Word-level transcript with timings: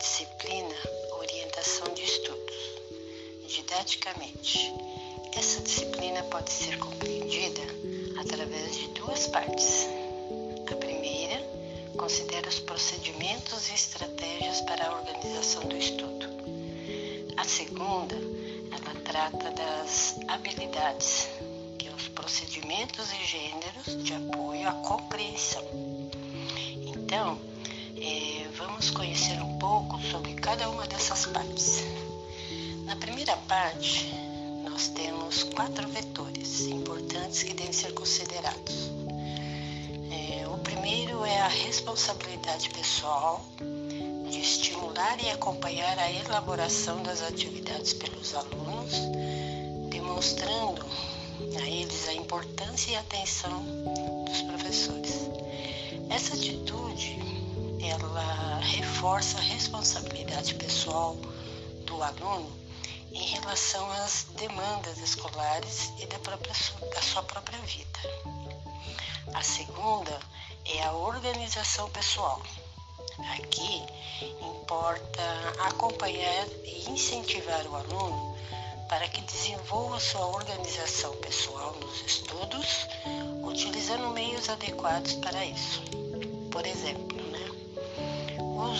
disciplina 0.00 0.74
Orientação 1.18 1.92
de 1.92 2.02
Estudos. 2.02 2.56
Didaticamente, 3.46 4.72
essa 5.36 5.60
disciplina 5.60 6.22
pode 6.22 6.50
ser 6.50 6.78
compreendida 6.78 7.60
através 8.18 8.78
de 8.78 8.88
duas 8.88 9.26
partes. 9.26 9.86
A 10.72 10.74
primeira 10.76 11.42
considera 11.98 12.48
os 12.48 12.60
procedimentos 12.60 13.68
e 13.68 13.74
estratégias 13.74 14.62
para 14.62 14.86
a 14.86 14.94
organização 15.00 15.64
do 15.64 15.76
estudo. 15.76 16.26
A 17.36 17.44
segunda, 17.44 18.16
ela 18.16 19.00
trata 19.04 19.50
das 19.50 20.18
habilidades, 20.28 21.28
que 21.78 21.88
são 21.88 21.96
os 21.96 22.08
procedimentos 22.08 23.12
e 23.12 23.26
gêneros 23.26 24.02
de 24.02 24.14
apoio 24.14 24.66
à 24.66 24.72
compreensão. 24.72 25.62
Então, 26.86 27.38
é, 27.98 28.39
vamos 28.70 28.90
conhecer 28.90 29.42
um 29.42 29.58
pouco 29.58 30.00
sobre 30.00 30.34
cada 30.34 30.68
uma 30.70 30.86
dessas 30.86 31.26
partes. 31.26 31.82
Na 32.84 32.94
primeira 32.94 33.36
parte, 33.48 34.06
nós 34.62 34.88
temos 34.88 35.42
quatro 35.42 35.88
vetores 35.88 36.60
importantes 36.62 37.42
que 37.42 37.52
devem 37.52 37.72
ser 37.72 37.92
considerados. 37.94 38.90
É, 40.12 40.46
o 40.46 40.58
primeiro 40.58 41.24
é 41.24 41.40
a 41.40 41.48
responsabilidade 41.48 42.70
pessoal 42.70 43.44
de 44.30 44.38
estimular 44.38 45.20
e 45.20 45.30
acompanhar 45.30 45.98
a 45.98 46.12
elaboração 46.12 47.02
das 47.02 47.22
atividades 47.22 47.92
pelos 47.92 48.34
alunos, 48.36 48.94
demonstrando 49.88 50.86
a 51.60 51.68
eles 51.68 52.08
a 52.08 52.14
importância 52.14 52.92
e 52.92 52.96
atenção 52.96 53.64
dos 54.26 54.42
professores. 54.42 55.28
Essa 56.08 56.34
atitude 56.34 57.39
ela 57.82 58.60
reforça 58.60 59.38
a 59.38 59.42
responsabilidade 59.42 60.54
pessoal 60.54 61.16
do 61.86 62.02
aluno 62.02 62.50
em 63.12 63.24
relação 63.24 63.90
às 63.92 64.26
demandas 64.36 64.98
escolares 64.98 65.92
e 65.98 66.06
da, 66.06 66.18
própria, 66.18 66.52
da 66.94 67.02
sua 67.02 67.22
própria 67.22 67.58
vida. 67.60 67.98
A 69.34 69.42
segunda 69.42 70.20
é 70.64 70.82
a 70.82 70.92
organização 70.92 71.88
pessoal. 71.90 72.42
Aqui 73.34 73.82
importa 74.40 75.22
acompanhar 75.66 76.46
e 76.64 76.90
incentivar 76.90 77.66
o 77.66 77.76
aluno 77.76 78.36
para 78.88 79.08
que 79.08 79.20
desenvolva 79.22 80.00
sua 80.00 80.26
organização 80.26 81.14
pessoal 81.16 81.74
nos 81.80 82.00
estudos, 82.02 82.86
utilizando 83.42 84.10
meios 84.10 84.48
adequados 84.48 85.14
para 85.14 85.44
isso. 85.44 85.82
Por 86.50 86.66
exemplo, 86.66 87.09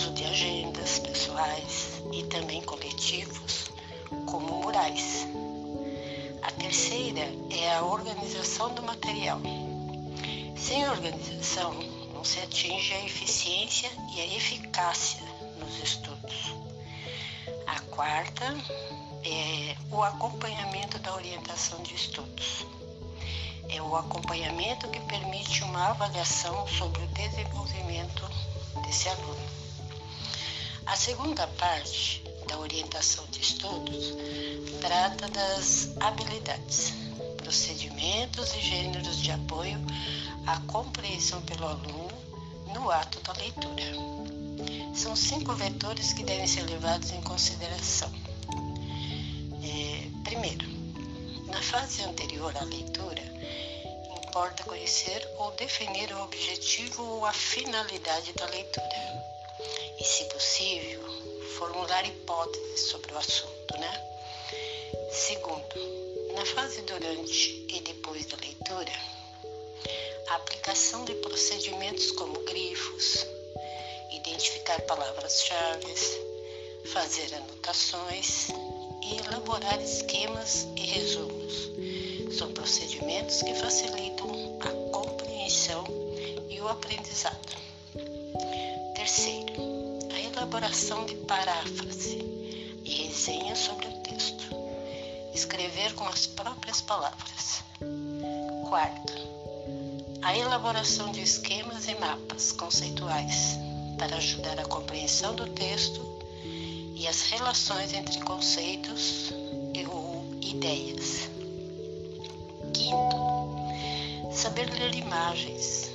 uso 0.01 0.13
de 0.13 0.25
agendas 0.25 0.99
pessoais 0.99 2.03
e 2.11 2.23
também 2.25 2.63
coletivos 2.63 3.71
como 4.25 4.63
murais. 4.63 5.27
A 6.41 6.51
terceira 6.53 7.29
é 7.51 7.75
a 7.75 7.83
organização 7.83 8.73
do 8.73 8.83
material. 8.83 9.39
Sem 10.57 10.89
organização, 10.89 11.75
não 12.15 12.25
se 12.25 12.41
atinge 12.41 12.95
a 12.95 13.05
eficiência 13.05 13.91
e 14.15 14.21
a 14.23 14.37
eficácia 14.37 15.21
nos 15.59 15.79
estudos. 15.83 16.55
A 17.67 17.79
quarta 17.95 18.57
é 19.23 19.77
o 19.93 20.03
acompanhamento 20.03 20.99
da 21.01 21.15
orientação 21.15 21.83
de 21.83 21.95
estudos. 21.95 22.65
É 23.69 23.83
o 23.83 23.95
acompanhamento 23.95 24.89
que 24.89 25.01
permite 25.01 25.63
uma 25.63 25.89
avaliação 25.89 26.67
sobre 26.69 27.03
o 27.03 27.07
desenvolvimento 27.09 28.27
desse 28.87 29.11
aluno. 29.11 29.60
A 30.91 30.97
segunda 30.97 31.47
parte 31.47 32.21
da 32.49 32.59
orientação 32.59 33.25
de 33.31 33.41
estudos 33.41 34.13
trata 34.81 35.29
das 35.29 35.97
habilidades, 36.01 36.93
procedimentos 37.37 38.53
e 38.55 38.61
gêneros 38.61 39.23
de 39.23 39.31
apoio 39.31 39.79
à 40.49 40.59
compreensão 40.63 41.41
pelo 41.43 41.69
aluno 41.69 42.11
no 42.75 42.91
ato 42.91 43.21
da 43.21 43.33
leitura. 43.35 43.85
São 44.93 45.15
cinco 45.15 45.55
vetores 45.55 46.13
que 46.13 46.25
devem 46.25 46.49
ser 46.49 46.63
levados 46.63 47.13
em 47.13 47.23
consideração. 47.23 48.13
É, 49.63 50.09
primeiro, 50.25 50.67
na 51.47 51.63
fase 51.63 52.03
anterior 52.03 52.53
à 52.57 52.65
leitura, 52.65 53.23
importa 54.27 54.65
conhecer 54.65 55.25
ou 55.39 55.53
definir 55.53 56.13
o 56.13 56.25
objetivo 56.25 57.05
ou 57.05 57.27
a 57.27 57.33
finalidade 57.33 58.33
da 58.33 58.47
leitura. 58.47 59.40
E, 60.01 60.05
se 60.05 60.25
possível, 60.25 61.03
formular 61.59 62.07
hipóteses 62.07 62.89
sobre 62.89 63.13
o 63.13 63.19
assunto, 63.19 63.77
né? 63.79 64.11
Segundo, 65.13 66.33
na 66.35 66.47
fase 66.47 66.81
durante 66.83 67.67
e 67.69 67.81
depois 67.81 68.25
da 68.25 68.39
leitura, 68.39 68.93
a 70.29 70.37
aplicação 70.37 71.05
de 71.05 71.15
procedimentos 71.17 72.13
como 72.13 72.33
grifos, 72.45 73.27
identificar 74.11 74.81
palavras-chave, 74.83 75.95
fazer 76.93 77.35
anotações 77.35 78.49
e 79.03 79.19
elaborar 79.19 79.83
esquemas 79.83 80.67
e 80.77 80.81
resumos. 80.81 81.71
São 82.39 82.51
procedimentos 82.53 83.43
que 83.43 83.55
facilitam 83.55 84.59
a 84.61 84.93
compreensão 84.93 85.85
e 86.49 86.59
o 86.59 86.69
aprendizado. 86.69 87.59
Terceiro, 88.95 89.70
elaboração 90.51 91.07
de 91.07 91.15
paráfrase 91.15 92.19
e 92.85 93.05
resenha 93.05 93.55
sobre 93.55 93.87
o 93.87 93.93
texto. 94.01 94.49
Escrever 95.33 95.95
com 95.95 96.05
as 96.09 96.27
próprias 96.27 96.81
palavras. 96.81 97.63
Quarto, 98.69 99.13
a 100.21 100.37
elaboração 100.37 101.13
de 101.13 101.21
esquemas 101.21 101.87
e 101.87 101.95
mapas 101.95 102.51
conceituais 102.51 103.61
para 103.97 104.17
ajudar 104.17 104.59
a 104.59 104.65
compreensão 104.65 105.37
do 105.37 105.47
texto 105.47 106.05
e 106.97 107.07
as 107.07 107.31
relações 107.31 107.93
entre 107.93 108.21
conceitos 108.23 109.33
ou 109.89 110.25
ideias. 110.41 111.31
Quinto, 112.75 114.33
saber 114.33 114.69
ler 114.69 114.97
imagens 114.97 115.93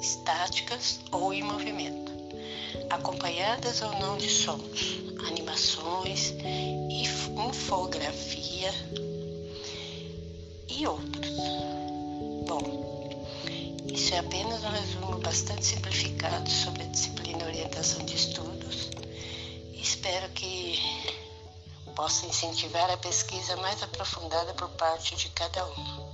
estáticas 0.00 0.98
ou 1.12 1.34
em 1.34 1.42
movimento 1.42 2.07
acompanhadas 2.90 3.82
ou 3.82 3.92
não 3.98 4.16
de 4.16 4.28
sons, 4.28 4.98
animações, 5.26 6.34
infografia 6.90 8.72
e 10.68 10.86
outros. 10.86 11.30
Bom, 12.46 13.26
isso 13.92 14.14
é 14.14 14.18
apenas 14.18 14.64
um 14.64 14.70
resumo 14.70 15.18
bastante 15.18 15.64
simplificado 15.64 16.48
sobre 16.50 16.82
a 16.82 16.86
disciplina 16.86 17.44
Orientação 17.44 18.04
de 18.04 18.16
Estudos 18.16 18.90
espero 19.88 20.28
que 20.30 20.78
possa 21.96 22.26
incentivar 22.26 22.90
a 22.90 22.96
pesquisa 22.96 23.56
mais 23.56 23.82
aprofundada 23.82 24.54
por 24.54 24.68
parte 24.70 25.16
de 25.16 25.28
cada 25.30 25.66
um. 25.66 26.07